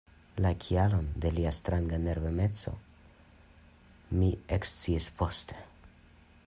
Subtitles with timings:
[0.43, 2.73] La kialon de lia stranga nervemeco
[4.21, 5.63] mi eksciis poste.